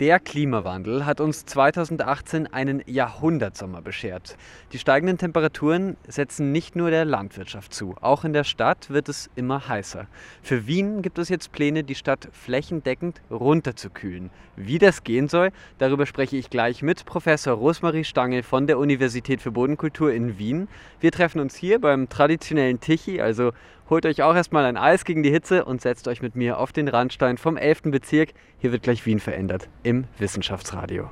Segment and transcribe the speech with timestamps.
[0.00, 4.36] Der Klimawandel hat uns 2018 einen Jahrhundertsommer beschert.
[4.72, 9.30] Die steigenden Temperaturen setzen nicht nur der Landwirtschaft zu, auch in der Stadt wird es
[9.36, 10.08] immer heißer.
[10.42, 14.30] Für Wien gibt es jetzt Pläne, die Stadt flächendeckend runterzukühlen.
[14.56, 19.40] Wie das gehen soll, darüber spreche ich gleich mit Professor Rosmarie Stangl von der Universität
[19.40, 20.66] für Bodenkultur in Wien.
[20.98, 23.52] Wir treffen uns hier beim traditionellen Tichy, also
[23.90, 26.72] holt euch auch erstmal ein Eis gegen die Hitze und setzt euch mit mir auf
[26.72, 27.82] den Randstein vom 11.
[27.84, 28.30] Bezirk.
[28.58, 31.10] Hier wird gleich Wien verändert im Wissenschaftsradio.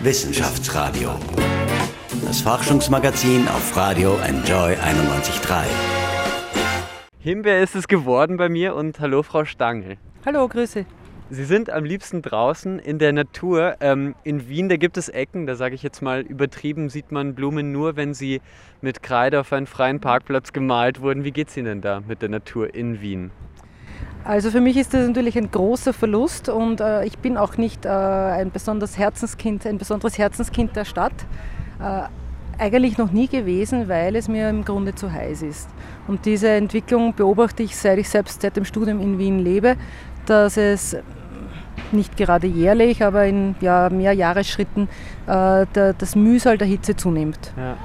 [0.00, 1.10] Wissenschaftsradio.
[2.24, 5.64] Das Forschungsmagazin auf Radio Enjoy 91.3.
[7.18, 9.98] Himbeer ist es geworden bei mir und hallo Frau Stangl.
[10.24, 10.86] Hallo, Grüße.
[11.30, 13.76] Sie sind am liebsten draußen in der Natur.
[13.80, 17.34] Ähm, in Wien, da gibt es Ecken, da sage ich jetzt mal übertrieben, sieht man
[17.34, 18.40] Blumen nur, wenn sie
[18.80, 21.24] mit Kreide auf einen freien Parkplatz gemalt wurden.
[21.24, 23.30] Wie geht es Ihnen da mit der Natur in Wien?
[24.24, 27.84] Also für mich ist das natürlich ein großer Verlust und äh, ich bin auch nicht
[27.84, 31.12] äh, ein besonderes Herzenskind, ein besonderes Herzenskind der Stadt.
[31.78, 32.04] Äh,
[32.58, 35.68] eigentlich noch nie gewesen, weil es mir im Grunde zu heiß ist.
[36.08, 39.76] Und diese Entwicklung beobachte ich, seit ich selbst seit dem Studium in Wien lebe,
[40.26, 40.96] dass es
[41.92, 44.88] nicht gerade jährlich, aber in ja, mehr Jahresschritten
[45.26, 47.52] äh, der, das Mühsal der Hitze zunimmt.
[47.56, 47.76] Ja.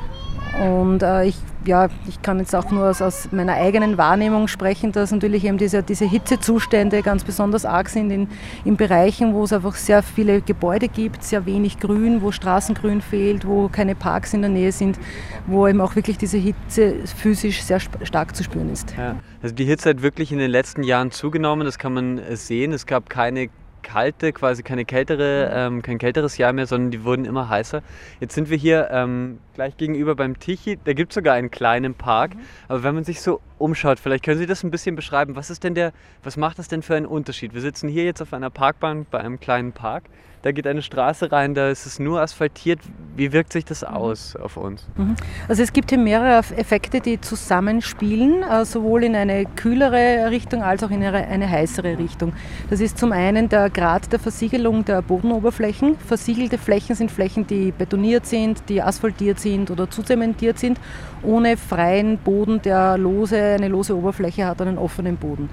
[0.59, 4.91] Und äh, ich, ja, ich kann jetzt auch nur aus, aus, meiner eigenen Wahrnehmung sprechen,
[4.91, 8.27] dass natürlich eben diese, diese Hitzezustände ganz besonders arg sind in,
[8.63, 13.47] in Bereichen, wo es einfach sehr viele Gebäude gibt, sehr wenig Grün, wo Straßengrün fehlt,
[13.47, 14.99] wo keine Parks in der Nähe sind,
[15.47, 18.93] wo eben auch wirklich diese Hitze physisch sehr stark zu spüren ist.
[18.95, 19.15] Ja.
[19.41, 22.73] Also die Hitze hat wirklich in den letzten Jahren zugenommen, das kann man äh, sehen.
[22.73, 23.49] Es gab keine
[23.83, 27.83] kalte, quasi keine kältere, ähm, kein kälteres Jahr mehr, sondern die wurden immer heißer.
[28.19, 30.79] Jetzt sind wir hier ähm, gleich gegenüber beim Tichy.
[30.83, 32.35] Da gibt es sogar einen kleinen Park.
[32.35, 32.39] Mhm.
[32.67, 35.35] Aber wenn man sich so umschaut, vielleicht können Sie das ein bisschen beschreiben.
[35.35, 37.53] Was ist denn der, was macht das denn für einen Unterschied?
[37.53, 40.03] Wir sitzen hier jetzt auf einer Parkbahn bei einem kleinen Park
[40.43, 42.79] da geht eine Straße rein, da ist es nur asphaltiert.
[43.15, 43.87] Wie wirkt sich das mhm.
[43.87, 44.85] aus auf uns?
[44.97, 45.15] Mhm.
[45.47, 50.83] Also es gibt hier mehrere Effekte, die zusammenspielen, äh, sowohl in eine kühlere Richtung als
[50.83, 52.33] auch in eine, eine heißere Richtung.
[52.69, 55.97] Das ist zum einen der Grad der Versiegelung der Bodenoberflächen.
[55.97, 60.77] Versiegelte Flächen sind Flächen, die betoniert sind, die asphaltiert sind oder zuzementiert sind,
[61.23, 65.49] ohne freien Boden, der lose, eine lose Oberfläche hat, einen offenen Boden.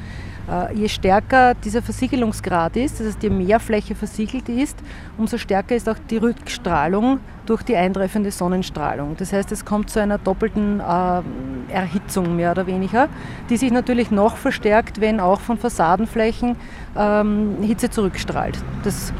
[0.50, 4.78] Äh, je stärker dieser Versiegelungsgrad ist, das heißt je mehr Fläche versiegelt ist,
[5.16, 9.16] umso stärker ist auch die Rückstrahlung durch die eintreffende Sonnenstrahlung.
[9.16, 13.08] Das heißt, es kommt zu einer doppelten äh, Erhitzung mehr oder weniger,
[13.48, 16.56] die sich natürlich noch verstärkt, wenn auch von Fassadenflächen
[16.96, 18.58] ähm, Hitze zurückstrahlt.
[18.82, 19.12] Das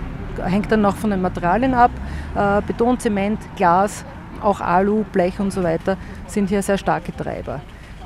[0.43, 1.91] hängt dann noch von den Materialien ab.
[2.35, 4.05] Äh, Beton, Zement, Glas,
[4.41, 5.97] auch Alu, Blech und so weiter
[6.27, 7.61] sind hier sehr starke Treiber.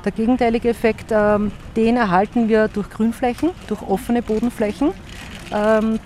[0.05, 4.91] Der gegenteilige Effekt, ähm, den erhalten wir durch Grünflächen, durch offene Bodenflächen,
[5.51, 5.99] ähm,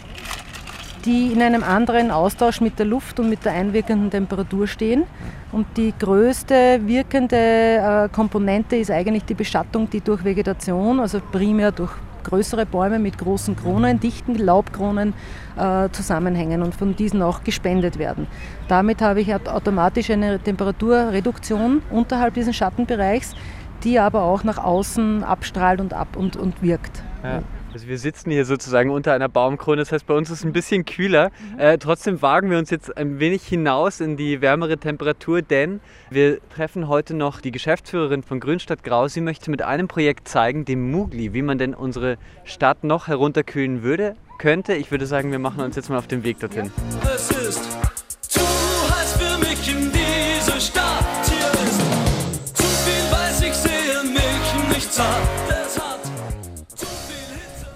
[1.04, 5.04] die in einem anderen Austausch mit der Luft und mit der einwirkenden Temperatur stehen.
[5.52, 11.72] Und die größte wirkende äh, Komponente ist eigentlich die Beschattung, die durch Vegetation, also primär
[11.74, 11.92] durch
[12.24, 15.14] größere Bäume mit großen Kronen, dichten Laubkronen
[15.58, 18.28] äh, zusammenhängen und von diesen auch gespendet werden.
[18.68, 23.36] Damit habe ich automatisch eine Temperaturreduktion unterhalb dieses Schattenbereichs,
[23.84, 27.03] die aber auch nach außen abstrahlt und, ab und, und wirkt.
[27.23, 27.41] Ja.
[27.72, 30.53] Also wir sitzen hier sozusagen unter einer Baumkrone, das heißt bei uns ist es ein
[30.53, 31.29] bisschen kühler.
[31.53, 31.59] Mhm.
[31.59, 35.79] Äh, trotzdem wagen wir uns jetzt ein wenig hinaus in die wärmere Temperatur, denn
[36.09, 39.07] wir treffen heute noch die Geschäftsführerin von Grünstadt Grau.
[39.07, 43.84] Sie möchte mit einem Projekt zeigen, dem Mugli, wie man denn unsere Stadt noch herunterkühlen
[43.84, 44.73] würde, könnte.
[44.73, 46.72] Ich würde sagen, wir machen uns jetzt mal auf den Weg dorthin.
[47.03, 47.90] Ja.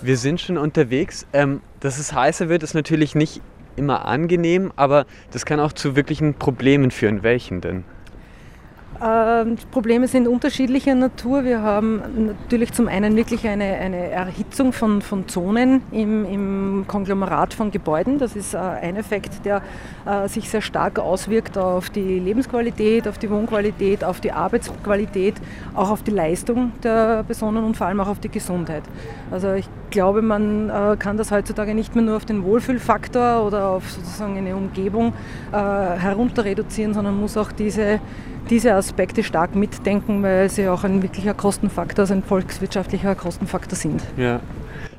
[0.04, 1.26] Wir sind schon unterwegs.
[1.32, 3.42] Ähm, dass es heißer wird, ist natürlich nicht
[3.78, 7.24] immer angenehm, aber das kann auch zu wirklichen Problemen führen.
[7.24, 7.86] Welchen denn?
[9.04, 11.44] Ähm, die Probleme sind unterschiedlicher Natur.
[11.44, 17.54] Wir haben natürlich zum einen wirklich eine, eine Erhitzung von, von Zonen im, im, Konglomerat
[17.54, 18.18] von Gebäuden.
[18.18, 19.62] Das ist äh, ein Effekt, der
[20.06, 25.36] äh, sich sehr stark auswirkt auf die Lebensqualität, auf die Wohnqualität, auf die Arbeitsqualität,
[25.74, 28.84] auch auf die Leistung der Personen und vor allem auch auf die Gesundheit.
[29.32, 33.68] Also ich glaube, man äh, kann das heutzutage nicht mehr nur auf den Wohlfühlfaktor oder
[33.68, 35.14] auf sozusagen eine Umgebung
[35.52, 38.00] herunter reduzieren, sondern muss auch diese
[38.50, 44.02] diese Aspekte stark mitdenken, weil sie auch ein wirklicher Kostenfaktor, also ein volkswirtschaftlicher Kostenfaktor sind.
[44.18, 44.42] Ja.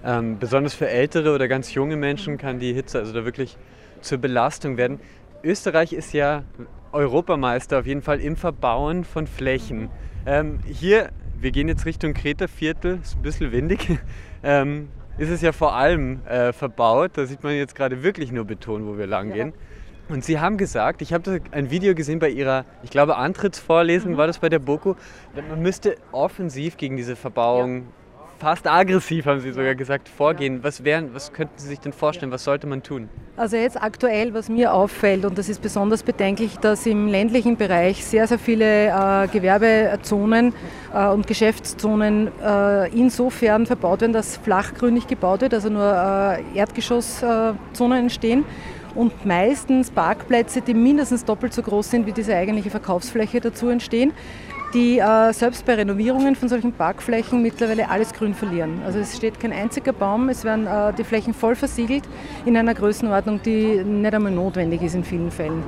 [0.04, 3.56] Ähm, besonders für ältere oder ganz junge Menschen kann die Hitze also da wirklich
[4.00, 5.00] zur Belastung werden.
[5.42, 6.44] Österreich ist ja
[6.92, 9.90] Europameister auf jeden Fall im Verbauen von Flächen.
[10.26, 13.98] Ähm, hier, wir gehen jetzt Richtung Kreta Viertel, ist ein bisschen windig.
[14.46, 17.12] Ähm, ist es ja vor allem äh, verbaut.
[17.14, 19.54] Da sieht man jetzt gerade wirklich nur Beton, wo wir lang gehen.
[19.56, 19.73] Ja.
[20.08, 24.16] Und Sie haben gesagt, ich habe ein Video gesehen bei Ihrer, ich glaube, Antrittsvorlesung mhm.
[24.16, 24.94] war das bei der BOKU,
[25.48, 27.82] man müsste offensiv gegen diese Verbauung ja
[28.38, 30.62] fast aggressiv, haben Sie sogar gesagt, vorgehen.
[30.62, 32.30] Was, wären, was könnten Sie sich denn vorstellen?
[32.30, 33.08] Was sollte man tun?
[33.36, 38.04] Also jetzt aktuell, was mir auffällt, und das ist besonders bedenklich, dass im ländlichen Bereich
[38.04, 40.52] sehr, sehr viele äh, Gewerbezonen
[40.92, 47.98] äh, und Geschäftszonen äh, insofern verbaut werden, dass flachgründig gebaut wird, also nur äh, Erdgeschosszonen
[47.98, 48.44] entstehen
[48.94, 54.12] und meistens Parkplätze, die mindestens doppelt so groß sind wie diese eigentliche Verkaufsfläche dazu entstehen
[54.74, 58.82] die äh, selbst bei Renovierungen von solchen Parkflächen mittlerweile alles Grün verlieren.
[58.84, 62.02] Also es steht kein einziger Baum, es werden äh, die Flächen voll versiegelt
[62.44, 65.62] in einer Größenordnung, die nicht einmal notwendig ist in vielen Fällen.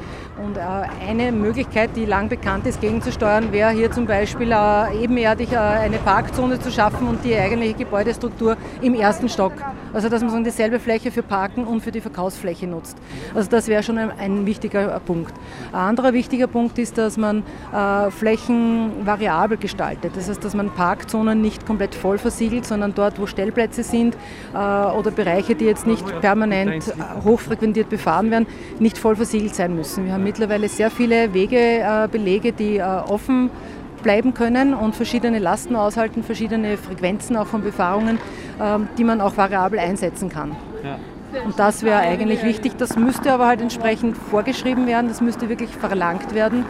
[0.45, 0.61] Und äh,
[1.09, 5.99] eine Möglichkeit, die lang bekannt ist, gegenzusteuern, wäre hier zum Beispiel äh, ebenerdig äh, eine
[5.99, 9.53] Parkzone zu schaffen und die eigentliche Gebäudestruktur im ersten Stock.
[9.93, 12.99] Also dass man so dieselbe Fläche für Parken und für die Verkaufsfläche nutzt.
[13.35, 15.33] Also das wäre schon ein, ein, wichtiger Punkt.
[15.73, 20.13] Ein anderer wichtiger Punkt ist, dass man äh, Flächen variabel gestaltet.
[20.17, 24.17] Das heißt, dass man Parkzonen nicht komplett voll versiegelt, sondern dort, wo Stellplätze sind
[24.55, 26.95] äh, oder Bereiche, die jetzt nicht permanent
[27.25, 28.47] hochfrequentiert befahren werden,
[28.79, 30.07] nicht voll versiegelt sein müssen.
[30.07, 33.51] Wir haben mittlerweile sehr viele Wegebelege, die äh, offen
[34.03, 38.19] bleiben können und verschiedene Lasten aushalten, verschiedene Frequenzen auch von Befahrungen,
[38.61, 40.55] ähm, die man auch variabel einsetzen kann.
[40.85, 40.99] Ja.
[41.45, 42.77] Und das wäre eigentlich wichtig.
[42.79, 46.65] Das müsste aber halt entsprechend vorgeschrieben werden, das müsste wirklich verlangt werden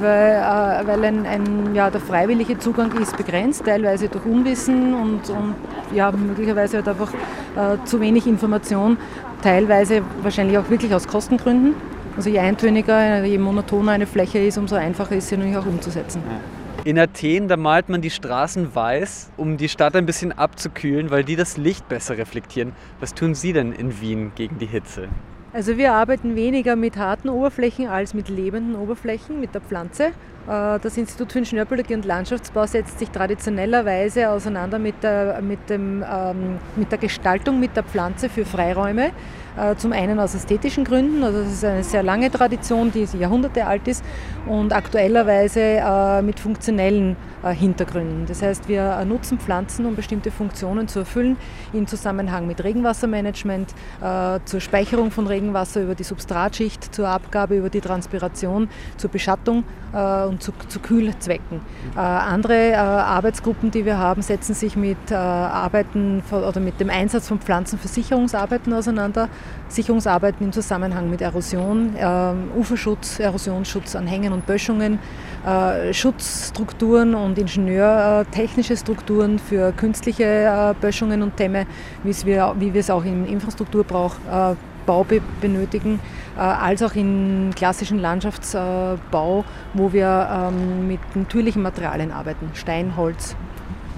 [0.00, 5.28] weil, äh, weil ein, ein, ja, der freiwillige Zugang ist begrenzt, teilweise durch Unwissen und,
[5.30, 5.54] und
[5.92, 8.96] ja, möglicherweise halt einfach äh, zu wenig Information,
[9.42, 11.74] teilweise wahrscheinlich auch wirklich aus Kostengründen.
[12.16, 16.22] Also je eintöniger, je monotoner eine Fläche ist, umso einfacher ist sie natürlich auch umzusetzen.
[16.84, 21.24] In Athen, da malt man die Straßen weiß, um die Stadt ein bisschen abzukühlen, weil
[21.24, 22.72] die das Licht besser reflektieren.
[23.00, 25.08] Was tun Sie denn in Wien gegen die Hitze?
[25.54, 30.10] Also wir arbeiten weniger mit harten Oberflächen als mit lebenden Oberflächen, mit der Pflanze.
[30.46, 36.02] Äh, das Institut für Ingenieurbiologie und Landschaftsbau setzt sich traditionellerweise auseinander mit der, mit, dem,
[36.02, 39.12] ähm, mit der Gestaltung mit der Pflanze für Freiräume.
[39.56, 43.66] Äh, zum einen aus ästhetischen Gründen, also das ist eine sehr lange Tradition, die Jahrhunderte
[43.66, 44.04] alt ist
[44.46, 48.24] und aktuellerweise äh, mit funktionellen Hintergründen.
[48.24, 51.36] Das heißt, wir nutzen Pflanzen, um bestimmte Funktionen zu erfüllen,
[51.74, 53.74] im Zusammenhang mit Regenwassermanagement,
[54.46, 60.33] zur Speicherung von Regenwasser über die Substratschicht, zur Abgabe über die Transpiration, zur Beschattung und
[60.40, 61.60] zu, zu Kühlzwecken.
[61.94, 67.78] Andere Arbeitsgruppen, die wir haben, setzen sich mit Arbeiten oder mit dem Einsatz von Pflanzen
[67.78, 69.28] für Sicherungsarbeiten auseinander.
[69.74, 74.98] Sicherungsarbeiten im Zusammenhang mit Erosion, äh, Uferschutz, Erosionsschutz an Hängen und Böschungen,
[75.44, 81.66] äh, Schutzstrukturen und ingenieurtechnische Strukturen für künstliche äh, Böschungen und Dämme,
[82.02, 84.12] wie wir es auch im Infrastrukturbau
[84.86, 86.00] äh, benötigen,
[86.36, 89.44] äh, als auch im klassischen Landschaftsbau,
[89.74, 93.36] wo wir ähm, mit natürlichen Materialien arbeiten, Stein, Holz,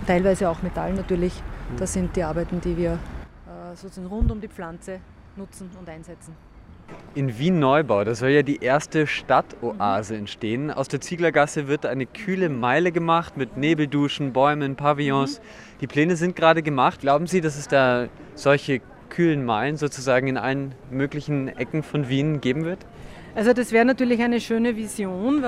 [0.06, 1.42] teilweise auch Metall natürlich.
[1.78, 5.00] Das sind die Arbeiten, die wir äh, sozusagen rund um die Pflanze
[5.36, 6.34] nutzen und einsetzen.
[7.14, 10.20] In Wien Neubau, da soll ja die erste Stadtoase mhm.
[10.20, 10.70] entstehen.
[10.70, 15.40] Aus der Zieglergasse wird eine kühle Meile gemacht mit Nebelduschen, Bäumen, Pavillons.
[15.40, 15.44] Mhm.
[15.80, 17.00] Die Pläne sind gerade gemacht.
[17.00, 18.80] Glauben Sie, dass es da solche
[19.16, 22.80] kühlen Meilen sozusagen in allen möglichen Ecken von Wien geben wird?
[23.36, 25.44] Also das wäre natürlich eine schöne Vision.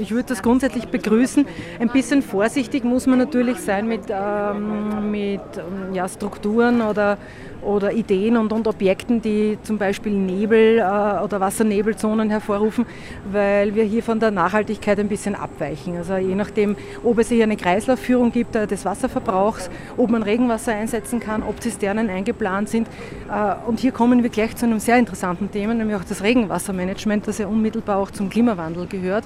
[0.00, 1.46] Ich würde das grundsätzlich begrüßen.
[1.78, 5.42] Ein bisschen vorsichtig muss man natürlich sein mit, ähm, mit
[5.92, 7.18] ja, Strukturen oder
[7.64, 12.86] oder Ideen und, und Objekten, die zum Beispiel Nebel äh, oder Wassernebelzonen hervorrufen,
[13.32, 15.96] weil wir hier von der Nachhaltigkeit ein bisschen abweichen.
[15.96, 20.72] Also je nachdem, ob es hier eine Kreislaufführung gibt äh, des Wasserverbrauchs, ob man Regenwasser
[20.72, 22.86] einsetzen kann, ob Zisternen eingeplant sind.
[23.30, 26.93] Äh, und hier kommen wir gleich zu einem sehr interessanten Thema, nämlich auch das Regenwassermanagement,
[27.26, 29.24] das ja unmittelbar auch zum Klimawandel gehört.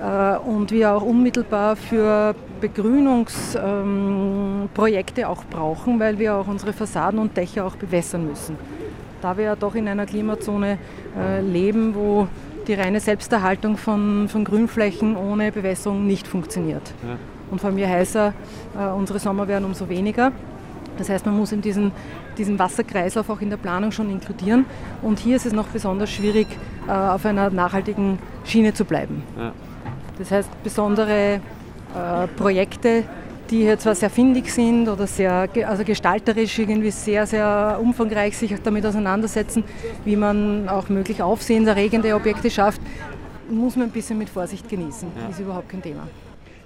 [0.00, 7.36] Äh, und wir auch unmittelbar für Begrünungsprojekte auch brauchen, weil wir auch unsere Fassaden und
[7.36, 8.56] Dächer auch bewässern müssen.
[9.20, 10.78] Da wir ja doch in einer Klimazone
[11.16, 12.26] äh, leben, wo
[12.66, 16.92] die reine Selbsterhaltung von, von Grünflächen ohne Bewässerung nicht funktioniert.
[17.06, 17.16] Ja.
[17.50, 18.32] Und vor allem je heißer
[18.78, 20.32] äh, unsere Sommer werden, umso weniger.
[20.98, 21.92] Das heißt, man muss in diesen,
[22.38, 24.64] diesen Wasserkreislauf auch in der Planung schon inkludieren.
[25.02, 26.46] Und hier ist es noch besonders schwierig,
[26.86, 29.22] auf einer nachhaltigen Schiene zu bleiben.
[29.38, 29.52] Ja.
[30.18, 31.40] Das heißt, besondere
[31.94, 33.04] äh, Projekte,
[33.50, 38.54] die hier zwar sehr findig sind oder sehr also gestalterisch irgendwie sehr, sehr umfangreich sich
[38.62, 39.62] damit auseinandersetzen,
[40.04, 42.80] wie man auch möglich aufsehenserregende Objekte schafft,
[43.50, 45.08] muss man ein bisschen mit Vorsicht genießen.
[45.20, 45.28] Ja.
[45.28, 46.08] Ist überhaupt kein Thema.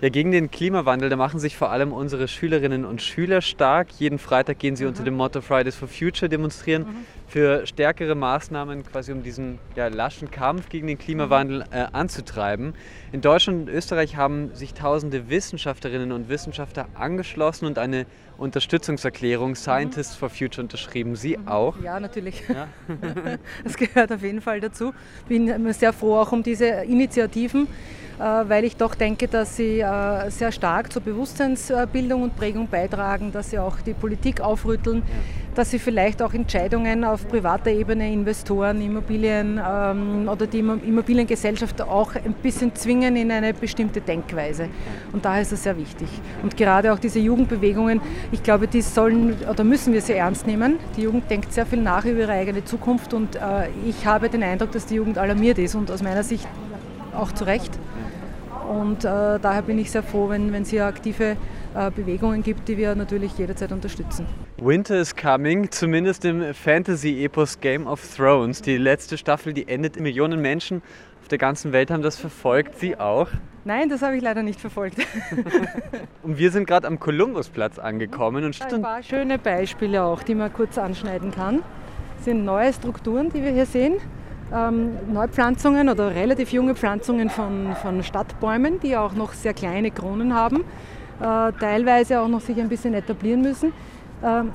[0.02, 3.88] Ja, gegen den Klimawandel, da machen sich vor allem unsere Schülerinnen und Schüler stark.
[3.98, 4.90] Jeden Freitag gehen sie mhm.
[4.90, 7.06] unter dem Motto Fridays for Future demonstrieren mhm.
[7.26, 12.74] für stärkere Maßnahmen, quasi um diesen ja, laschen Kampf gegen den Klimawandel äh, anzutreiben.
[13.10, 18.04] In Deutschland und Österreich haben sich tausende Wissenschaftlerinnen und Wissenschaftler angeschlossen und eine
[18.38, 20.18] Unterstützungserklärung Scientists mhm.
[20.18, 21.16] for Future unterschrieben.
[21.16, 21.48] Sie mhm.
[21.48, 21.74] auch?
[21.82, 22.42] Ja, natürlich.
[22.48, 22.68] Ja?
[23.64, 24.92] das gehört auf jeden Fall dazu.
[25.28, 27.66] Bin sehr froh auch um diese Initiativen.
[28.18, 33.30] Äh, weil ich doch denke, dass sie äh, sehr stark zur Bewusstseinsbildung und Prägung beitragen,
[33.30, 35.02] dass sie auch die Politik aufrütteln,
[35.56, 42.14] dass sie vielleicht auch Entscheidungen auf privater Ebene, Investoren, Immobilien ähm, oder die Immobiliengesellschaft auch
[42.14, 44.68] ein bisschen zwingen in eine bestimmte Denkweise.
[45.12, 46.08] Und daher ist es sehr wichtig.
[46.42, 50.78] Und gerade auch diese Jugendbewegungen, ich glaube, die sollen oder müssen wir sehr ernst nehmen.
[50.96, 54.42] Die Jugend denkt sehr viel nach über ihre eigene Zukunft und äh, ich habe den
[54.42, 56.46] Eindruck, dass die Jugend alarmiert ist und aus meiner Sicht
[57.16, 57.72] auch zu Recht.
[58.68, 61.36] Und äh, daher bin ich sehr froh, wenn es hier aktive
[61.94, 64.26] Bewegungen gibt, die wir natürlich jederzeit unterstützen.
[64.58, 68.62] Winter is Coming, zumindest im Fantasy-Epos Game of Thrones.
[68.62, 70.00] Die letzte Staffel, die endet.
[70.00, 70.82] Millionen Menschen
[71.20, 72.78] auf der ganzen Welt haben das verfolgt.
[72.78, 73.28] Sie auch?
[73.64, 74.98] Nein, das habe ich leider nicht verfolgt.
[76.22, 78.44] und wir sind gerade am Kolumbusplatz angekommen.
[78.44, 81.62] Und Ein paar schöne Beispiele auch, die man kurz anschneiden kann.
[82.16, 83.96] Das sind neue Strukturen, die wir hier sehen
[84.54, 90.34] ähm, Neupflanzungen oder relativ junge Pflanzungen von, von Stadtbäumen, die auch noch sehr kleine Kronen
[90.34, 90.64] haben, äh,
[91.18, 93.72] teilweise auch noch sich ein bisschen etablieren müssen.
[94.22, 94.52] Ähm,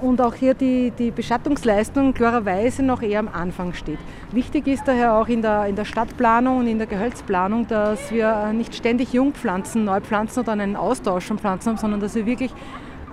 [0.00, 3.98] und auch hier die, die Beschattungsleistung klarerweise noch eher am Anfang steht.
[4.32, 8.52] Wichtig ist daher auch in der, in der Stadtplanung und in der Gehölzplanung, dass wir
[8.52, 12.50] nicht ständig Jungpflanzen neu pflanzen oder einen Austausch von Pflanzen haben, sondern dass wir wirklich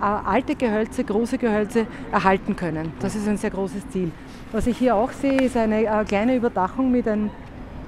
[0.00, 2.92] äh, alte Gehölze, große Gehölze erhalten können.
[3.00, 4.10] Das ist ein sehr großes Ziel.
[4.52, 7.30] Was ich hier auch sehe, ist eine äh, kleine Überdachung mit, ein,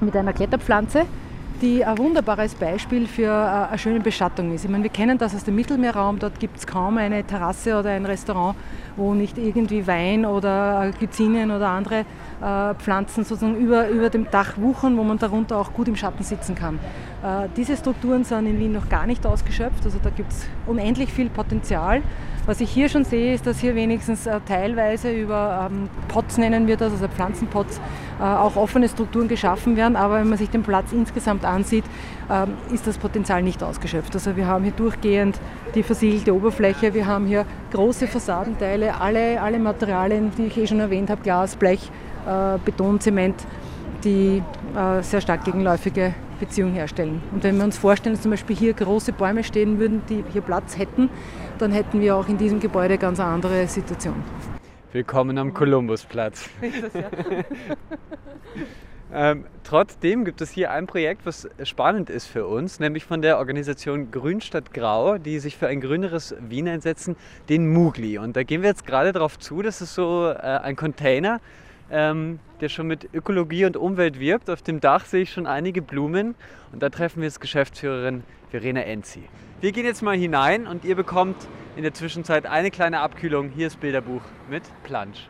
[0.01, 1.07] mit einer Kletterpflanze,
[1.61, 4.65] die ein wunderbares Beispiel für äh, eine schöne Beschattung ist.
[4.65, 7.91] Ich meine, wir kennen das aus dem Mittelmeerraum, dort gibt es kaum eine Terrasse oder
[7.91, 8.57] ein Restaurant,
[8.97, 12.05] wo nicht irgendwie Wein oder Glycinien oder andere
[12.41, 16.25] äh, Pflanzen sozusagen über, über dem Dach wuchern, wo man darunter auch gut im Schatten
[16.25, 16.79] sitzen kann.
[17.23, 21.13] Äh, diese Strukturen sind in Wien noch gar nicht ausgeschöpft, also da gibt es unendlich
[21.13, 22.03] viel Potenzial.
[22.51, 26.67] Was ich hier schon sehe, ist, dass hier wenigstens äh, teilweise über ähm, Pots nennen
[26.67, 27.81] wir das, also Pflanzenpots,
[28.19, 29.95] äh, auch offene Strukturen geschaffen werden.
[29.95, 31.85] Aber wenn man sich den Platz insgesamt ansieht,
[32.29, 34.13] ähm, ist das Potenzial nicht ausgeschöpft.
[34.15, 35.39] Also wir haben hier durchgehend
[35.77, 40.81] die versiegelte Oberfläche, wir haben hier große Fassadenteile, alle, alle Materialien, die ich eh schon
[40.81, 41.89] erwähnt habe, Glas, Blech,
[42.27, 43.37] äh, Beton, Zement,
[44.03, 44.43] die
[45.03, 47.23] sehr stark gegenläufige Beziehungen herstellen.
[47.31, 50.41] Und wenn wir uns vorstellen, dass zum Beispiel hier große Bäume stehen würden, die hier
[50.41, 51.09] Platz hätten,
[51.59, 54.25] dann hätten wir auch in diesem Gebäude ganz eine andere Situation.
[54.93, 56.51] Willkommen am Kolumbusplatz.
[59.15, 63.39] ähm, trotzdem gibt es hier ein Projekt, was spannend ist für uns, nämlich von der
[63.39, 67.15] Organisation Grünstadt Grau, die sich für ein grüneres Wien einsetzen,
[67.49, 68.19] den Mugli.
[68.19, 71.41] Und da gehen wir jetzt gerade darauf zu, das ist so äh, ein Container,
[71.91, 74.51] ähm, der schon mit Ökologie und Umwelt wirbt.
[74.51, 76.35] Auf dem Dach sehe ich schon einige Blumen
[76.73, 79.23] und da treffen wir jetzt Geschäftsführerin Verena Enzi.
[79.61, 81.37] Wir gehen jetzt mal hinein und ihr bekommt
[81.77, 83.51] in der Zwischenzeit eine kleine Abkühlung.
[83.51, 85.29] Hier ist Bilderbuch mit Plansch.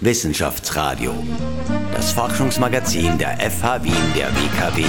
[0.00, 1.14] Wissenschaftsradio,
[1.92, 4.84] das Forschungsmagazin der FH Wien der WKW.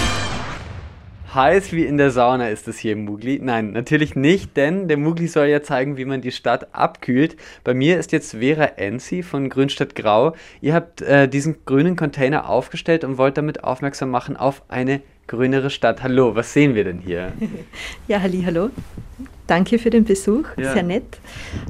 [1.33, 3.39] Heiß wie in der Sauna ist es hier im Mugli.
[3.41, 7.37] Nein, natürlich nicht, denn der Mugli soll ja zeigen, wie man die Stadt abkühlt.
[7.63, 10.33] Bei mir ist jetzt Vera Enzi von Grünstadt Grau.
[10.61, 15.69] Ihr habt äh, diesen grünen Container aufgestellt und wollt damit aufmerksam machen auf eine grünere
[15.69, 16.01] Stadt.
[16.01, 17.31] Hallo, was sehen wir denn hier?
[18.07, 18.71] Ja, halli, hallo.
[19.49, 20.73] Danke für den Besuch, ja.
[20.73, 21.17] sehr nett.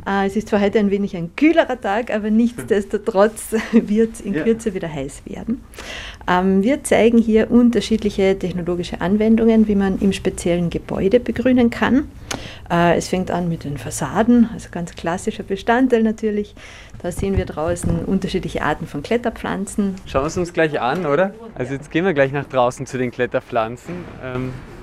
[0.06, 4.34] Äh, es ist zwar heute ein wenig ein kühlerer Tag, aber nichtsdestotrotz wird es in
[4.34, 4.76] Kürze ja.
[4.76, 5.64] wieder heiß werden.
[6.28, 12.10] Ähm, wir zeigen hier unterschiedliche technologische Anwendungen, wie man im speziellen Gebäude begrünen kann.
[12.70, 16.56] Äh, es fängt an mit den Fassaden, also ganz klassischer Bestandteil natürlich.
[17.02, 19.96] Da sehen wir draußen unterschiedliche Arten von Kletterpflanzen.
[20.06, 21.34] Schauen wir es uns gleich an, oder?
[21.56, 23.96] Also jetzt gehen wir gleich nach draußen zu den Kletterpflanzen.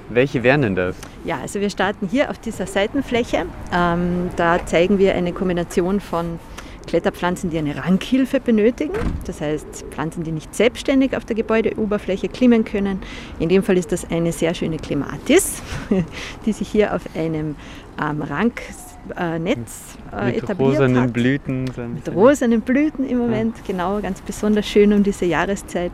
[0.09, 0.97] Welche wären denn das?
[1.25, 3.47] Ja, also wir starten hier auf dieser Seitenfläche.
[3.73, 6.39] Ähm, da zeigen wir eine Kombination von
[6.87, 8.95] Kletterpflanzen, die eine Rankhilfe benötigen.
[9.25, 13.01] Das heißt Pflanzen, die nicht selbstständig auf der Gebäudeoberfläche klimmen können.
[13.39, 15.63] In dem Fall ist das eine sehr schöne Klimatis,
[16.47, 17.57] die sich hier auf einem
[18.01, 18.69] ähm, Ranknetz
[19.17, 21.13] äh, Mit etabliert rosanen hat.
[21.13, 21.65] Blüten.
[21.65, 23.65] Mit rosanen Blüten im Moment, ja.
[23.67, 25.93] genau, ganz besonders schön um diese Jahreszeit.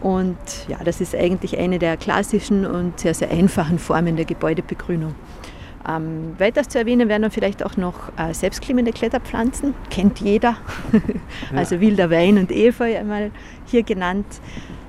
[0.00, 0.38] Und
[0.68, 5.14] ja, das ist eigentlich eine der klassischen und sehr, sehr einfachen Formen der Gebäudebegrünung.
[5.88, 10.56] Ähm, weiters zu erwähnen wären dann vielleicht auch noch äh, selbstklimmende Kletterpflanzen, kennt jeder.
[11.54, 13.30] also wilder Wein und Efeu einmal
[13.66, 14.26] hier genannt.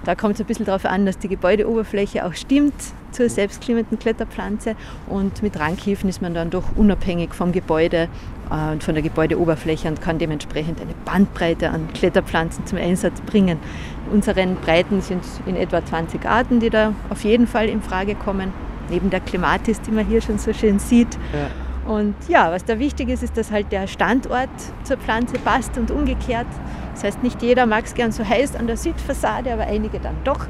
[0.04, 2.74] Da kommt es ein bisschen darauf an, dass die Gebäudeoberfläche auch stimmt
[3.12, 4.76] zur selbstklimenden Kletterpflanze.
[5.08, 8.08] Und mit Rankhiefen ist man dann doch unabhängig vom Gebäude
[8.50, 13.60] äh, und von der Gebäudeoberfläche und kann dementsprechend eine Bandbreite an Kletterpflanzen zum Einsatz bringen.
[14.08, 18.16] In unseren Breiten sind in etwa 20 Arten, die da auf jeden Fall in Frage
[18.16, 18.54] kommen.
[18.90, 21.18] Neben der Klimatis, die man hier schon so schön sieht.
[21.32, 21.48] Ja.
[21.88, 24.50] Und ja, was da wichtig ist, ist, dass halt der Standort
[24.84, 26.48] zur Pflanze passt und umgekehrt.
[26.94, 30.16] Das heißt, nicht jeder mag es gern so heiß an der Südfassade, aber einige dann
[30.24, 30.48] doch.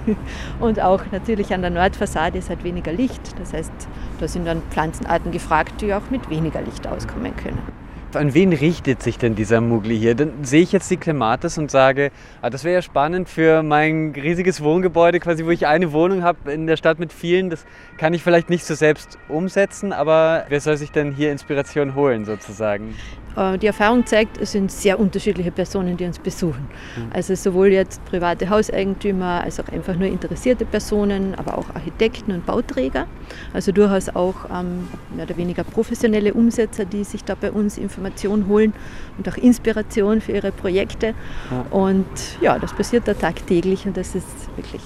[0.60, 3.38] und auch natürlich an der Nordfassade ist halt weniger Licht.
[3.38, 3.72] Das heißt,
[4.18, 7.81] da sind dann Pflanzenarten gefragt, die auch mit weniger Licht auskommen können.
[8.14, 10.14] An wen richtet sich denn dieser Mugli hier?
[10.14, 12.10] Dann sehe ich jetzt die Klimatis und sage,
[12.42, 16.52] ah, das wäre ja spannend für mein riesiges Wohngebäude, quasi wo ich eine Wohnung habe
[16.52, 17.48] in der Stadt mit vielen.
[17.48, 17.64] Das
[17.96, 22.24] kann ich vielleicht nicht so selbst umsetzen, aber wer soll sich denn hier Inspiration holen
[22.24, 22.94] sozusagen?
[23.36, 26.68] Äh, die Erfahrung zeigt, es sind sehr unterschiedliche Personen, die uns besuchen.
[26.96, 27.10] Mhm.
[27.12, 32.46] Also sowohl jetzt private Hauseigentümer als auch einfach nur interessierte Personen, aber auch Architekten und
[32.46, 33.06] Bauträger.
[33.52, 38.48] Also durchaus auch ähm, mehr oder weniger professionelle Umsetzer, die sich da bei uns Informationen
[38.48, 38.72] holen
[39.18, 41.14] und auch Inspiration für ihre Projekte.
[41.50, 41.66] Ja.
[41.70, 42.06] Und
[42.40, 44.82] ja, das passiert da tagtäglich und das ist wirklich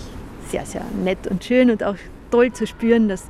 [0.48, 1.96] sehr, sehr nett und schön und auch
[2.30, 3.28] toll zu spüren, dass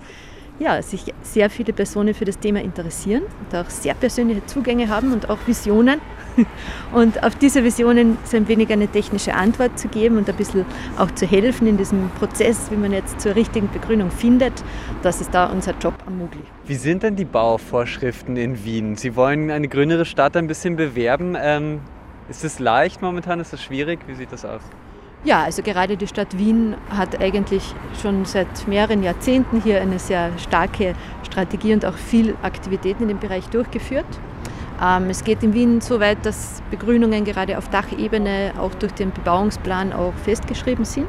[0.59, 5.13] ja, sich sehr viele Personen für das Thema interessieren und auch sehr persönliche Zugänge haben
[5.13, 6.01] und auch Visionen.
[6.93, 10.67] Und auf diese Visionen so ein wenig eine technische Antwort zu geben und ein bisschen
[10.99, 14.53] auch zu helfen in diesem Prozess, wie man jetzt zur richtigen Begrünung findet,
[15.03, 16.43] das ist da unser Job am Mugli.
[16.67, 18.97] Wie sind denn die Bauvorschriften in Wien?
[18.97, 21.39] Sie wollen eine grünere Stadt ein bisschen bewerben.
[21.41, 21.81] Ähm,
[22.29, 23.41] ist es leicht momentan?
[23.41, 24.01] Ist es schwierig?
[24.07, 24.61] Wie sieht das aus?
[25.27, 30.31] Ja, also gerade die Stadt Wien hat eigentlich schon seit mehreren Jahrzehnten hier eine sehr
[30.39, 34.07] starke Strategie und auch viel Aktivitäten in dem Bereich durchgeführt.
[34.81, 39.11] Ähm, es geht in Wien so weit, dass Begrünungen gerade auf Dachebene auch durch den
[39.11, 41.09] Bebauungsplan auch festgeschrieben sind.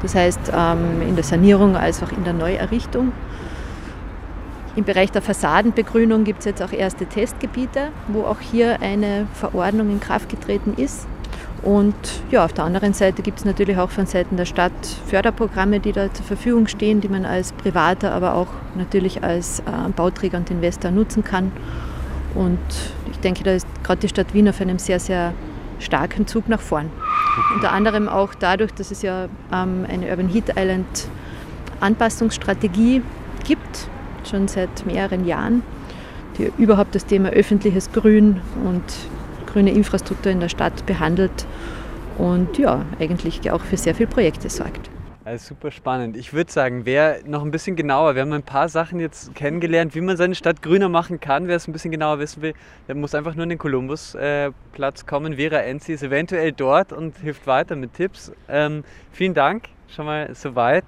[0.00, 3.12] Das heißt ähm, in der Sanierung als auch in der Neuerrichtung.
[4.76, 9.90] Im Bereich der Fassadenbegrünung gibt es jetzt auch erste Testgebiete, wo auch hier eine Verordnung
[9.90, 11.06] in Kraft getreten ist.
[11.62, 11.94] Und
[12.30, 14.72] ja, auf der anderen Seite gibt es natürlich auch von Seiten der Stadt
[15.06, 19.62] Förderprogramme, die da zur Verfügung stehen, die man als Privater, aber auch natürlich als äh,
[19.94, 21.52] Bauträger und Investor nutzen kann.
[22.34, 22.58] Und
[23.10, 25.34] ich denke, da ist gerade die Stadt Wien auf einem sehr, sehr
[25.78, 26.90] starken Zug nach vorn.
[27.54, 30.86] Unter anderem auch dadurch, dass es ja ähm, eine Urban Heat Island
[31.80, 33.02] Anpassungsstrategie
[33.44, 33.88] gibt,
[34.28, 35.62] schon seit mehreren Jahren,
[36.38, 38.82] die überhaupt das Thema öffentliches Grün und
[39.52, 41.46] grüne Infrastruktur in der Stadt behandelt
[42.18, 44.90] und ja, eigentlich auch für sehr viele Projekte sorgt.
[45.24, 46.16] Also super spannend.
[46.16, 49.94] Ich würde sagen, wer noch ein bisschen genauer, wir haben ein paar Sachen jetzt kennengelernt,
[49.94, 51.46] wie man seine Stadt grüner machen kann.
[51.46, 52.54] Wer es ein bisschen genauer wissen will,
[52.88, 55.36] der muss einfach nur in den Kolumbusplatz kommen.
[55.36, 58.32] Vera Enzi ist eventuell dort und hilft weiter mit Tipps.
[58.48, 60.84] Ähm, vielen Dank schon mal soweit.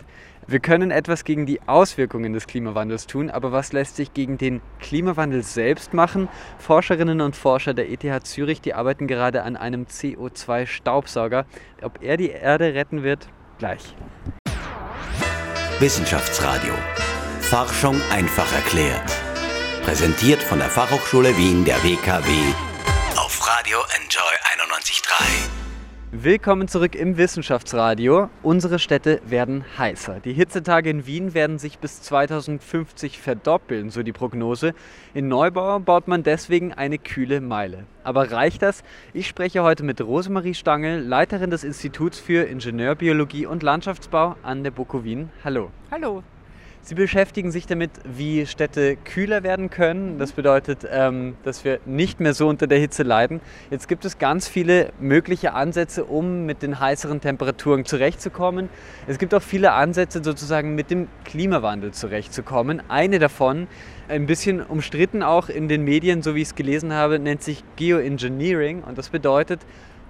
[0.47, 4.61] Wir können etwas gegen die Auswirkungen des Klimawandels tun, aber was lässt sich gegen den
[4.81, 6.29] Klimawandel selbst machen?
[6.59, 11.47] Forscherinnen und Forscher der ETH Zürich, die arbeiten gerade an einem CO2-Staubsauger.
[11.83, 13.29] Ob er die Erde retten wird,
[13.59, 13.95] gleich.
[15.81, 16.75] Wissenschaftsradio.
[17.41, 19.13] Forschung einfach erklärt.
[19.83, 22.31] Präsentiert von der Fachhochschule Wien der WKW
[23.17, 25.64] auf Radio Enjoy 91.3.
[26.17, 28.31] Willkommen zurück im Wissenschaftsradio.
[28.45, 30.21] Unsere Städte werden heißer.
[30.21, 34.75] Die Hitzetage in Wien werden sich bis 2050 verdoppeln, so die Prognose.
[35.13, 37.87] In Neubau baut man deswegen eine kühle Meile.
[38.05, 38.85] Aber reicht das?
[39.13, 44.71] Ich spreche heute mit Rosemarie Stangl, Leiterin des Instituts für Ingenieurbiologie und Landschaftsbau an der
[44.71, 45.31] BOKU Wien.
[45.43, 45.73] Hallo.
[45.91, 46.23] Hallo.
[46.87, 50.19] Sie beschäftigen sich damit, wie Städte kühler werden können.
[50.19, 53.41] Das bedeutet, ähm, dass wir nicht mehr so unter der Hitze leiden.
[53.71, 58.69] Jetzt gibt es ganz viele mögliche Ansätze, um mit den heißeren Temperaturen zurechtzukommen.
[59.07, 62.83] Es gibt auch viele Ansätze, sozusagen mit dem Klimawandel zurechtzukommen.
[62.89, 63.67] Eine davon,
[64.09, 67.65] ein bisschen umstritten auch in den Medien, so wie ich es gelesen habe, nennt sich
[67.77, 68.83] Geoengineering.
[68.83, 69.63] Und das bedeutet,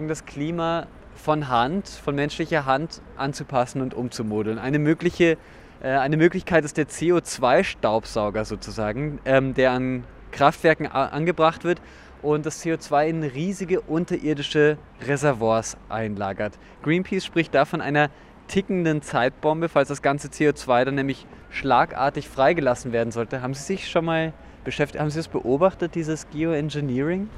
[0.08, 4.58] das Klima von Hand, von menschlicher Hand anzupassen und umzumodeln.
[4.58, 5.38] Eine mögliche
[5.88, 11.80] eine Möglichkeit ist der CO2-Staubsauger sozusagen, ähm, der an Kraftwerken angebracht wird
[12.22, 16.54] und das CO2 in riesige unterirdische Reservoirs einlagert.
[16.82, 18.08] Greenpeace spricht da von einer
[18.48, 23.42] tickenden Zeitbombe, falls das ganze CO2 dann nämlich schlagartig freigelassen werden sollte.
[23.42, 24.32] Haben Sie sich schon mal
[24.64, 27.28] beschäftigt, haben Sie das beobachtet, dieses Geoengineering?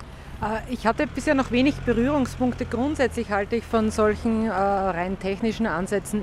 [0.40, 2.64] Äh, ich hatte bisher noch wenig Berührungspunkte.
[2.64, 6.22] Grundsätzlich halte ich von solchen äh, rein technischen Ansätzen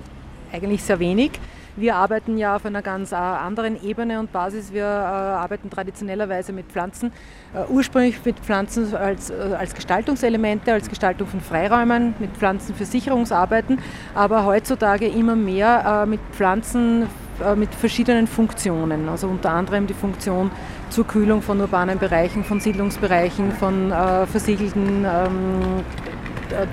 [0.51, 1.31] eigentlich sehr wenig.
[1.75, 4.71] Wir arbeiten ja auf einer ganz äh, anderen Ebene und Basis.
[4.73, 7.11] Wir äh, arbeiten traditionellerweise mit Pflanzen,
[7.55, 13.79] äh, ursprünglich mit Pflanzen als, als Gestaltungselemente, als Gestaltung von Freiräumen, mit Pflanzen für Sicherungsarbeiten,
[14.13, 17.07] aber heutzutage immer mehr mit Pflanzen
[17.55, 20.51] mit verschiedenen Funktionen, also unter anderem die Funktion
[20.89, 25.83] zur Kühlung von urbanen Bereichen, von Siedlungsbereichen, von äh, versiegelten ähm,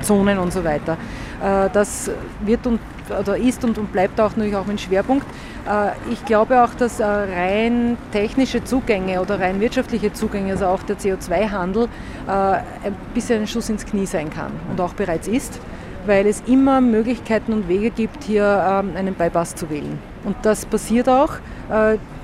[0.03, 0.99] Zonen und so weiter.
[1.43, 2.11] Äh, das
[2.45, 2.81] wird und,
[3.19, 5.27] oder ist und, und bleibt auch natürlich auch ein Schwerpunkt.
[5.69, 10.83] Äh, ich glaube auch, dass äh, rein technische Zugänge oder rein wirtschaftliche Zugänge, also auch
[10.83, 11.89] der CO2-Handel,
[12.27, 15.59] ein bisschen ein Schuss ins Knie sein kann und auch bereits ist,
[16.07, 19.99] weil es immer Möglichkeiten und Wege gibt, hier ähm, einen Bypass zu wählen.
[20.25, 21.35] Und das passiert auch.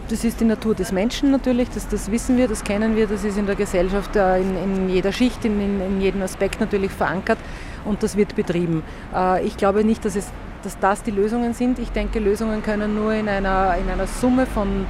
[0.09, 3.25] Das ist die Natur des Menschen natürlich, das, das wissen wir, das kennen wir, das
[3.25, 7.38] ist in der Gesellschaft in, in jeder Schicht, in, in, jedem Aspekt natürlich verankert
[7.85, 8.85] und das wird betrieben.
[9.12, 10.31] Äh, ich glaube nicht, dass, es,
[10.62, 11.81] dass das die Lösungen sind.
[11.81, 14.87] Ich denke, Lösungen können nur in einer, in einer Summe von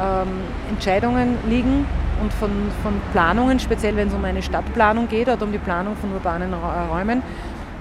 [0.00, 0.28] ähm,
[0.70, 1.84] Entscheidungen liegen
[2.22, 2.50] und von,
[2.84, 6.54] von Planungen, speziell wenn es um eine Stadtplanung geht oder um die Planung von urbanen
[6.54, 7.24] Räumen.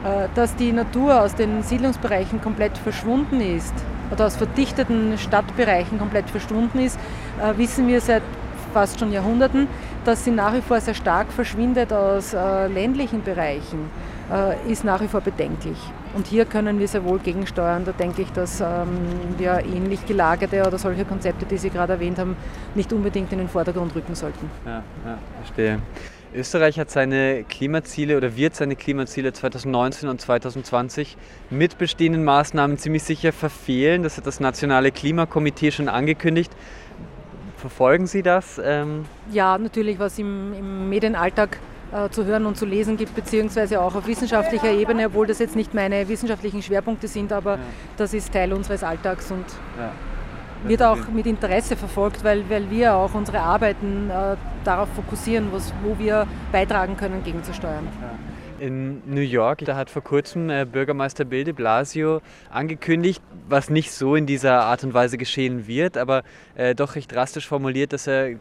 [0.04, 3.76] Äh, dass die Natur aus den Siedlungsbereichen komplett verschwunden ist
[4.12, 7.00] oder aus verdichteten Stadtbereichen komplett verschwunden ist,
[7.42, 8.24] äh, wissen wir seit
[8.74, 9.68] fast schon Jahrhunderten,
[10.06, 13.90] dass sie nach wie vor sehr stark verschwindet aus ländlichen Bereichen.
[14.32, 15.78] Äh, ist nach wie vor bedenklich.
[16.16, 17.84] Und hier können wir sehr wohl gegensteuern.
[17.84, 18.90] Da denke ich, dass ähm,
[19.38, 22.38] wir ähnlich gelagerte oder solche Konzepte, die Sie gerade erwähnt haben,
[22.76, 24.50] nicht unbedingt in den Vordergrund rücken sollten.
[24.66, 25.80] Ja, ja verstehe.
[26.34, 31.18] Österreich hat seine Klimaziele oder wird seine Klimaziele 2019 und 2020
[31.50, 34.04] mit bestehenden Maßnahmen ziemlich sicher verfehlen.
[34.04, 36.52] Das hat das Nationale Klimakomitee schon angekündigt.
[37.58, 38.62] Verfolgen Sie das?
[38.64, 41.58] Ähm ja, natürlich, was im, im Medienalltag
[41.92, 45.56] äh, zu hören und zu lesen gibt, beziehungsweise auch auf wissenschaftlicher Ebene, obwohl das jetzt
[45.56, 47.60] nicht meine wissenschaftlichen Schwerpunkte sind, aber ja.
[47.98, 49.46] das ist Teil unseres Alltags und
[49.78, 49.92] ja.
[50.64, 55.74] Wird auch mit Interesse verfolgt, weil, weil wir auch unsere Arbeiten äh, darauf fokussieren, was,
[55.84, 57.88] wo wir beitragen können, gegenzusteuern.
[58.60, 63.92] In New York, da hat vor kurzem äh, Bürgermeister Bill de Blasio angekündigt, was nicht
[63.92, 66.24] so in dieser Art und Weise geschehen wird, aber
[66.56, 68.36] äh, doch recht drastisch formuliert, dass er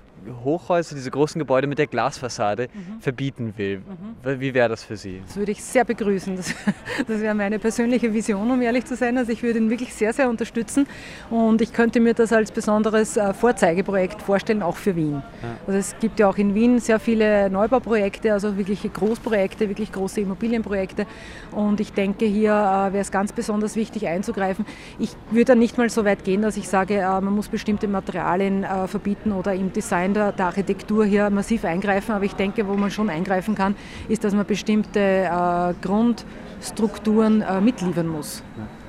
[0.44, 3.00] Hochhäuser, diese großen Gebäude mit der Glasfassade mhm.
[3.00, 3.78] verbieten will.
[3.78, 4.40] Mhm.
[4.40, 5.22] Wie wäre das für Sie?
[5.26, 6.37] Das würde ich sehr begrüßen.
[6.37, 6.54] Das,
[7.07, 9.16] das wäre meine persönliche Vision, um ehrlich zu sein.
[9.18, 10.87] Also ich würde ihn wirklich sehr, sehr unterstützen
[11.31, 15.22] und ich könnte mir das als besonderes äh, Vorzeigeprojekt vorstellen, auch für Wien.
[15.42, 15.48] Ja.
[15.66, 20.20] Also es gibt ja auch in Wien sehr viele Neubauprojekte, also wirkliche Großprojekte, wirklich große
[20.20, 21.07] Immobilienprojekte
[21.52, 24.66] und ich denke, hier äh, wäre es ganz besonders wichtig einzugreifen.
[24.98, 28.66] Ich würde nicht mal so weit gehen, dass ich sage, äh, man muss bestimmte Materialien
[28.87, 32.90] verbieten oder im Design der, der, Architektur hier massiv eingreifen, aber ich denke, wo man
[32.90, 33.77] schon eingreifen kann,
[34.09, 38.42] ist, dass man bestimmte äh, Grundstrukturen äh, mitliefern muss.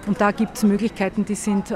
[0.07, 1.75] Und da gibt es Möglichkeiten, die sind äh,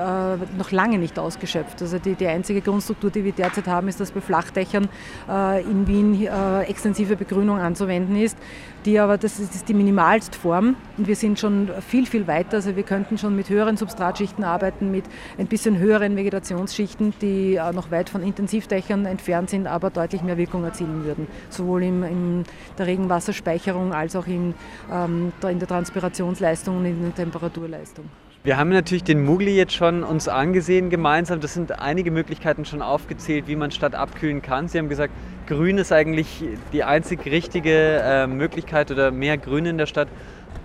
[0.58, 1.82] noch lange nicht ausgeschöpft.
[1.82, 4.90] Also die, die, einzige Grundstruktur, die wir derzeit haben, ist, dass bei Flachdächern
[5.30, 8.38] äh, in Wien äh, extensive Begrünung anzuwenden ist.
[8.86, 12.58] Die aber, das ist, die minimalste Form und wir sind schon viel, viel weiter.
[12.58, 15.06] Also wir könnten schon mit höheren Substratschichten arbeiten, mit
[15.38, 20.38] ein bisschen höheren Vegetationsschichten, die äh, noch weit von Intensivdächern entfernt sind, aber deutlich mehr
[20.38, 21.28] Wirkung erzielen würden.
[21.50, 22.44] Sowohl in, in
[22.78, 24.54] der Regenwasserspeicherung als auch in,
[24.92, 28.06] ähm, in der Transpirationsleistung und in der Temperaturleistung.
[28.46, 31.40] Wir haben natürlich den Mugli jetzt schon uns angesehen gemeinsam.
[31.40, 34.68] Das sind einige Möglichkeiten schon aufgezählt, wie man Stadt abkühlen kann.
[34.68, 35.14] Sie haben gesagt,
[35.48, 40.10] Grün ist eigentlich die einzig richtige äh, Möglichkeit oder mehr Grün in der Stadt.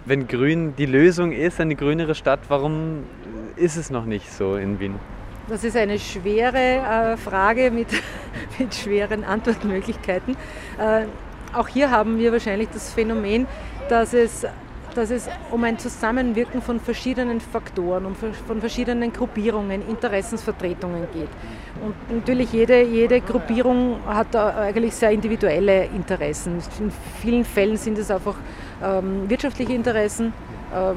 [0.06, 3.04] Wenn Grün die Lösung ist, eine grünere Stadt, warum
[3.54, 4.96] ist es noch nicht so in Wien?
[5.48, 7.86] Das ist eine schwere äh, Frage mit,
[8.58, 10.34] mit schweren Antwortmöglichkeiten.
[10.80, 11.04] Äh,
[11.54, 13.46] auch hier haben wir wahrscheinlich das Phänomen,
[13.88, 14.44] dass es
[14.98, 21.28] dass es um ein Zusammenwirken von verschiedenen Faktoren, um von verschiedenen Gruppierungen, Interessensvertretungen geht.
[21.80, 26.60] Und natürlich jede, jede Gruppierung hat eigentlich sehr individuelle Interessen.
[26.80, 26.90] In
[27.22, 28.34] vielen Fällen sind es einfach
[28.82, 30.32] ähm, wirtschaftliche Interessen,
[30.74, 30.96] ähm,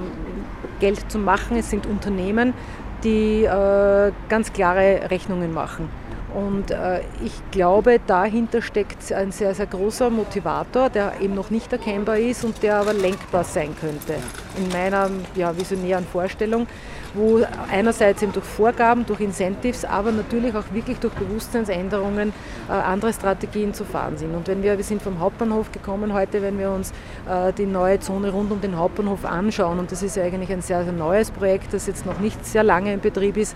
[0.80, 2.56] Geld zu machen, es sind Unternehmen,
[3.04, 6.01] die äh, ganz klare Rechnungen machen.
[6.34, 11.72] Und äh, ich glaube, dahinter steckt ein sehr, sehr großer Motivator, der eben noch nicht
[11.74, 14.16] erkennbar ist und der aber lenkbar sein könnte.
[14.58, 16.68] In meiner ja, visionären Vorstellung,
[17.14, 22.32] wo einerseits eben durch Vorgaben, durch Incentives, aber natürlich auch wirklich durch Bewusstseinsänderungen
[22.70, 24.34] äh, andere Strategien zu fahren sind.
[24.34, 26.92] Und wenn wir, wir sind vom Hauptbahnhof gekommen heute, wenn wir uns
[27.30, 30.62] äh, die neue Zone rund um den Hauptbahnhof anschauen, und das ist ja eigentlich ein
[30.62, 33.56] sehr, sehr neues Projekt, das jetzt noch nicht sehr lange in Betrieb ist,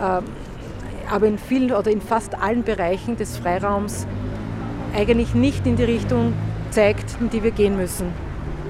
[0.00, 0.24] ähm,
[1.10, 4.06] aber in vielen oder in fast allen Bereichen des Freiraums
[4.94, 6.32] eigentlich nicht in die Richtung
[6.70, 8.12] zeigt, in die wir gehen müssen.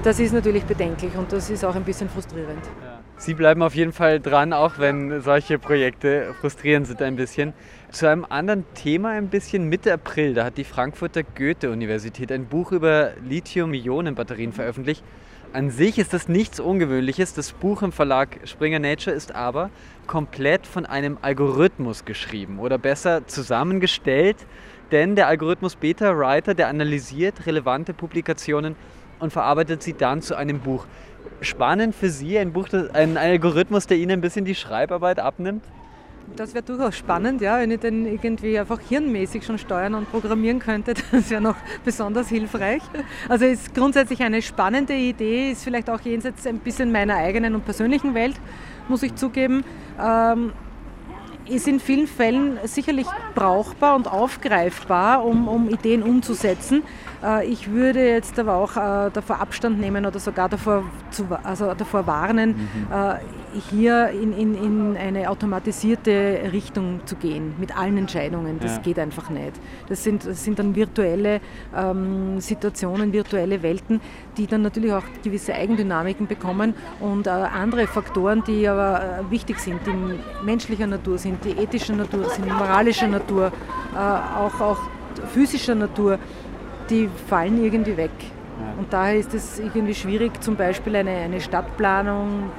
[0.03, 2.63] Das ist natürlich bedenklich und das ist auch ein bisschen frustrierend.
[3.17, 7.53] Sie bleiben auf jeden Fall dran, auch wenn solche Projekte frustrierend sind ein bisschen.
[7.91, 9.69] Zu einem anderen Thema ein bisschen.
[9.69, 15.03] Mitte April, da hat die Frankfurter Goethe-Universität ein Buch über Lithium-Ionen-Batterien veröffentlicht.
[15.53, 17.33] An sich ist das nichts Ungewöhnliches.
[17.33, 19.69] Das Buch im Verlag Springer Nature ist aber
[20.07, 24.37] komplett von einem Algorithmus geschrieben oder besser zusammengestellt,
[24.93, 28.77] denn der Algorithmus Beta Writer, der analysiert relevante Publikationen
[29.19, 30.85] und verarbeitet sie dann zu einem Buch.
[31.41, 35.65] Spannend für Sie, ein, Buch, ein Algorithmus, der Ihnen ein bisschen die Schreibarbeit abnimmt?
[36.35, 40.59] Das wäre durchaus spannend, ja, wenn ich den irgendwie einfach hirnmäßig schon steuern und programmieren
[40.59, 40.93] könnte.
[41.11, 42.81] Das wäre noch besonders hilfreich.
[43.27, 47.65] Also ist grundsätzlich eine spannende Idee, ist vielleicht auch jenseits ein bisschen meiner eigenen und
[47.65, 48.39] persönlichen Welt,
[48.87, 49.63] muss ich zugeben.
[49.99, 50.53] Ähm,
[51.47, 56.83] ist in vielen Fällen sicherlich brauchbar und aufgreifbar, um, um Ideen umzusetzen.
[57.23, 61.73] Äh, ich würde jetzt aber auch äh, davor Abstand nehmen oder sogar davor, zu, also
[61.73, 62.87] davor warnen, mhm.
[62.91, 63.15] Äh,
[63.69, 68.59] hier in, in, in eine automatisierte Richtung zu gehen mit allen Entscheidungen.
[68.59, 68.81] Das ja.
[68.81, 69.53] geht einfach nicht.
[69.89, 71.41] Das sind, das sind dann virtuelle
[71.75, 74.01] ähm, Situationen, virtuelle Welten,
[74.37, 79.59] die dann natürlich auch gewisse Eigendynamiken bekommen und äh, andere Faktoren, die aber äh, wichtig
[79.59, 83.51] sind, die menschlicher Natur sind, die ethischer Natur sind, moralischer Natur,
[83.93, 84.79] äh, auch, auch
[85.33, 86.17] physischer Natur
[86.89, 88.11] die fallen irgendwie weg.
[88.77, 92.49] Und daher ist es irgendwie schwierig, zum Beispiel eine, eine Stadtplanung,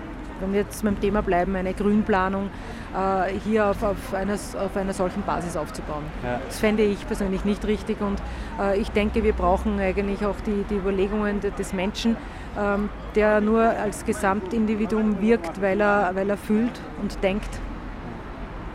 [0.43, 2.51] wenn wir jetzt beim Thema bleiben, eine Grünplanung,
[2.95, 6.03] äh, hier auf, auf, einer, auf einer solchen Basis aufzubauen.
[6.23, 6.41] Ja.
[6.47, 8.21] Das fände ich persönlich nicht richtig und
[8.61, 12.17] äh, ich denke, wir brauchen eigentlich auch die, die Überlegungen des Menschen,
[12.59, 17.61] ähm, der nur als Gesamtindividuum wirkt, weil er, weil er fühlt und denkt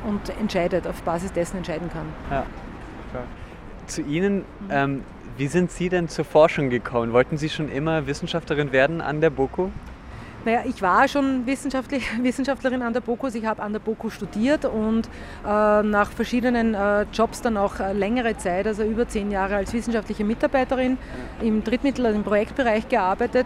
[0.08, 2.06] und entscheidet, auf Basis dessen entscheiden kann.
[2.32, 2.46] Ja.
[3.88, 5.04] Zu Ihnen, ähm,
[5.38, 7.14] wie sind Sie denn zur Forschung gekommen?
[7.14, 9.70] Wollten Sie schon immer Wissenschaftlerin werden an der BOKU?
[10.48, 13.28] Naja, ich war schon Wissenschaftlerin an der BOKU.
[13.34, 15.10] Ich habe an der BOKU studiert und
[15.46, 19.74] äh, nach verschiedenen äh, Jobs dann auch äh, längere Zeit, also über zehn Jahre als
[19.74, 20.98] wissenschaftliche Mitarbeiterin
[21.42, 23.46] im Drittmittel, also im Projektbereich gearbeitet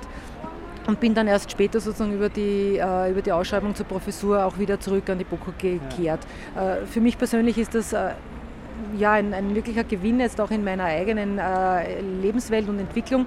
[0.86, 4.60] und bin dann erst später sozusagen über die, äh, über die Ausschreibung zur Professur auch
[4.60, 6.20] wieder zurück an die BOKU gekehrt.
[6.56, 6.76] Ja.
[6.76, 8.12] Äh, für mich persönlich ist das äh,
[8.98, 13.26] ja, ein, ein, wirklicher Gewinn jetzt auch in meiner eigenen äh, Lebenswelt und Entwicklung,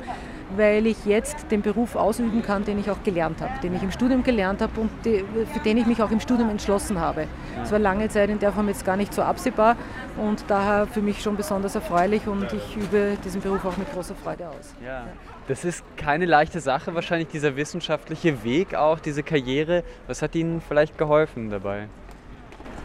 [0.57, 3.90] weil ich jetzt den Beruf ausüben kann, den ich auch gelernt habe, den ich im
[3.90, 7.27] Studium gelernt habe und die, für den ich mich auch im Studium entschlossen habe.
[7.62, 9.77] Es war lange Zeit in der Form jetzt gar nicht so absehbar
[10.17, 14.14] und daher für mich schon besonders erfreulich und ich übe diesen Beruf auch mit großer
[14.14, 14.75] Freude aus.
[14.85, 15.07] Ja.
[15.47, 19.85] Das ist keine leichte Sache, wahrscheinlich dieser wissenschaftliche Weg auch, diese Karriere.
[20.07, 21.88] Was hat Ihnen vielleicht geholfen dabei?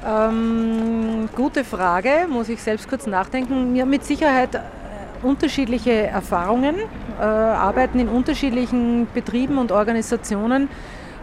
[0.05, 3.73] Ähm, gute Frage, muss ich selbst kurz nachdenken.
[3.73, 4.62] Mir mit Sicherheit
[5.23, 6.75] unterschiedliche Erfahrungen,
[7.19, 10.69] äh, arbeiten in unterschiedlichen Betrieben und Organisationen,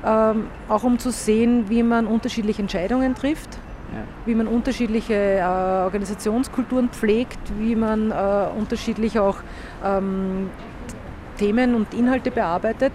[0.04, 3.54] ähm, auch um zu sehen, wie man unterschiedliche Entscheidungen trifft,
[3.92, 4.02] ja.
[4.24, 5.42] wie man unterschiedliche äh,
[5.84, 8.14] Organisationskulturen pflegt, wie man äh,
[8.56, 9.36] unterschiedlich auch
[9.84, 10.50] ähm,
[11.38, 12.92] Themen und Inhalte bearbeitet.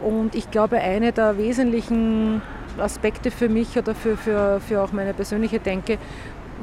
[0.00, 2.42] Und ich glaube, eine der wesentlichen
[2.78, 5.98] Aspekte für mich oder für, für, für auch meine persönliche Denke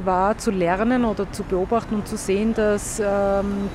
[0.03, 3.69] war zu lernen oder zu beobachten und zu sehen, dass ähm,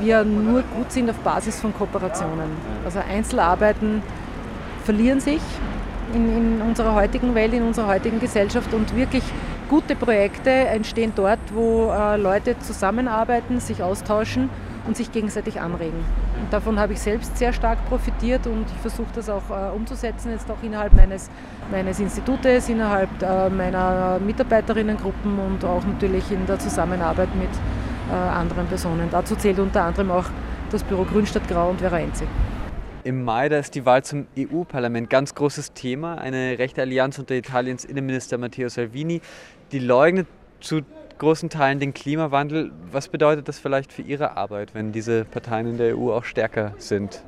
[0.00, 2.50] wir nur gut sind auf Basis von Kooperationen.
[2.84, 4.02] Also Einzelarbeiten
[4.84, 5.40] verlieren sich
[6.14, 9.22] in, in unserer heutigen Welt, in unserer heutigen Gesellschaft und wirklich
[9.68, 14.50] gute Projekte entstehen dort, wo äh, Leute zusammenarbeiten, sich austauschen
[14.86, 16.04] und sich gegenseitig anregen.
[16.50, 20.50] Davon habe ich selbst sehr stark profitiert und ich versuche das auch äh, umzusetzen, jetzt
[20.50, 21.30] auch innerhalb meines,
[21.70, 27.50] meines Institutes, innerhalb äh, meiner Mitarbeiterinnengruppen und auch natürlich in der Zusammenarbeit mit
[28.10, 29.08] äh, anderen Personen.
[29.10, 30.26] Dazu zählt unter anderem auch
[30.70, 32.24] das Büro Grünstadt Grau und Vera Enzi.
[33.04, 36.18] Im Mai, da ist die Wahl zum EU-Parlament ganz großes Thema.
[36.18, 39.20] Eine rechte Allianz unter Italiens Innenminister Matteo Salvini,
[39.72, 40.28] die leugnet
[40.60, 40.82] zu
[41.22, 42.72] großen Teilen den Klimawandel.
[42.90, 46.74] Was bedeutet das vielleicht für Ihre Arbeit, wenn diese Parteien in der EU auch stärker
[46.78, 47.22] sind?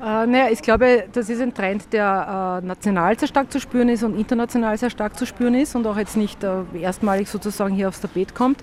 [0.00, 3.90] Äh, naja, ich glaube, das ist ein Trend, der äh, national sehr stark zu spüren
[3.90, 7.74] ist und international sehr stark zu spüren ist und auch jetzt nicht äh, erstmalig sozusagen
[7.74, 8.62] hier aufs Tapet kommt.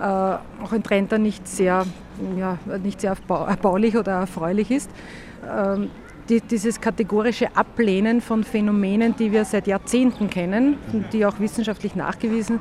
[0.00, 1.86] Äh, auch ein Trend, der nicht sehr,
[2.36, 4.90] ja, nicht sehr erbaulich oder erfreulich ist.
[5.48, 5.88] Ähm,
[6.28, 10.78] die, dieses kategorische Ablehnen von Phänomenen, die wir seit Jahrzehnten kennen,
[11.12, 12.58] die auch wissenschaftlich nachgewiesen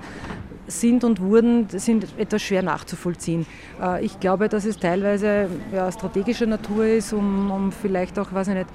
[0.68, 3.46] sind und wurden, sind etwas schwer nachzuvollziehen.
[3.82, 8.50] Äh, ich glaube, dass es teilweise ja, strategischer Natur ist, um, um vielleicht auch, weiß
[8.50, 8.68] ich nicht,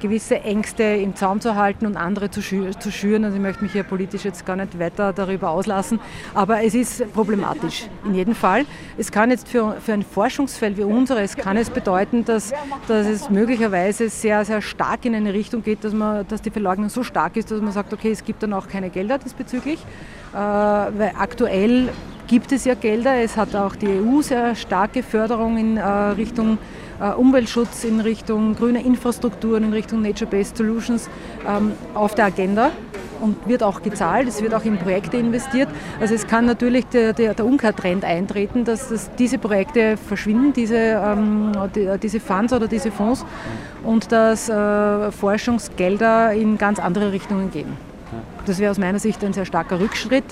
[0.00, 3.24] gewisse Ängste im Zaum zu halten und andere zu, schü zu schüren.
[3.24, 6.00] Also ich möchte mich hier politisch jetzt gar nicht weiter darüber auslassen,
[6.34, 8.66] aber es ist problematisch in jedem Fall.
[8.98, 12.52] Es kann jetzt für, für ein Forschungsfeld wie unseres, kann es bedeuten, dass,
[12.88, 16.88] dass es möglicherweise sehr, sehr stark in eine Richtung geht, dass, man, dass die Verleugnung
[16.88, 19.80] so stark ist, dass man sagt, okay, es gibt dann auch keine Gelder diesbezüglich,
[20.32, 21.88] äh, weil aktuell
[22.26, 23.16] gibt es ja Gelder.
[23.16, 28.54] Es hat auch die EU sehr starke Förderung in äh, Richtung äh, Umweltschutz, in Richtung
[28.54, 31.08] grüne Infrastrukturen, in Richtung Nature-Based Solutions
[31.46, 32.70] ähm, auf der Agenda
[33.20, 35.68] und wird auch gezahlt, es wird auch in Projekte investiert.
[36.00, 40.76] Also es kann natürlich der, der, der Umkehrtrend eintreten, dass, dass, diese Projekte verschwinden, diese,
[40.76, 43.24] ähm, die, diese Funds oder diese Fonds
[43.82, 47.93] und dass äh, Forschungsgelder in ganz andere Richtungen gehen.
[48.46, 50.24] Das wäre aus meiner Sicht ein sehr starker Rückschritt,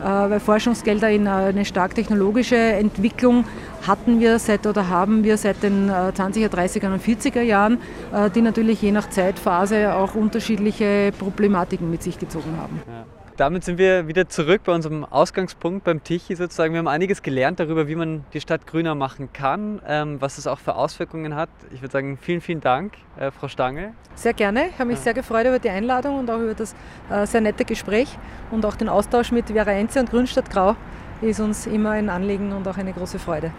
[0.00, 3.44] äh, weil Forschungsgelder in eine stark technologische Entwicklung
[3.86, 7.78] hatten wir seit oder haben wir seit den 20er, 30er und 40er Jahren,
[8.12, 12.80] äh, die natürlich je nach Zeitphase auch unterschiedliche Problematiken mit sich gezogen haben.
[12.86, 16.74] Ja damit sind wir wieder zurück bei unserem Ausgangspunkt beim Tichy sozusagen.
[16.74, 20.48] Wir haben einiges gelernt darüber, wie man die Stadt grüner machen kann, ähm, was es
[20.48, 21.48] auch für Auswirkungen hat.
[21.72, 23.94] Ich würde sagen, vielen, vielen Dank, äh, Frau Stange.
[24.16, 24.68] Sehr gerne.
[24.68, 26.74] Ich habe mich sehr gefreut über die Einladung und auch über das
[27.10, 28.18] äh, sehr nette Gespräch
[28.50, 30.74] und auch den Austausch mit Vera Enze und Grünstadt Grau
[31.20, 33.52] ist uns immer ein Anliegen und auch eine große Freude.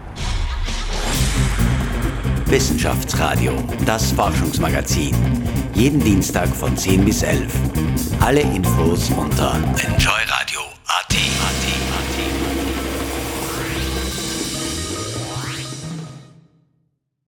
[2.46, 3.52] Wissenschaftsradio,
[3.86, 5.14] das Forschungsmagazin.
[5.80, 7.50] Jeden Dienstag von 10 bis 11.
[8.20, 11.39] Alle Infos unter enjoyradio.at.